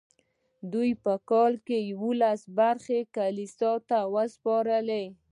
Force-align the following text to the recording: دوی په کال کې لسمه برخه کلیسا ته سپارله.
دوی 0.71 0.91
په 1.03 1.13
کال 1.29 1.53
کې 1.67 1.77
لسمه 2.21 2.53
برخه 2.59 2.97
کلیسا 3.15 3.71
ته 3.89 3.99
سپارله. 4.33 5.01